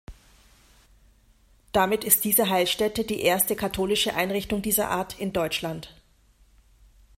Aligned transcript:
Damit 1.73 2.03
ist 2.03 2.23
diese 2.23 2.49
Heilstätte 2.49 3.03
die 3.05 3.21
erste 3.21 3.55
katholische 3.55 4.15
Einrichtung 4.15 4.63
dieser 4.63 4.89
Art 4.89 5.19
in 5.19 5.31
Deutschland. 5.31 5.93